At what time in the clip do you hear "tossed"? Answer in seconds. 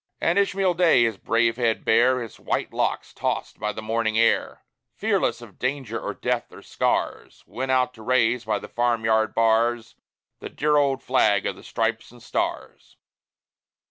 3.13-3.59